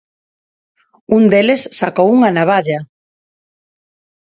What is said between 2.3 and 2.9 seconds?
navalla.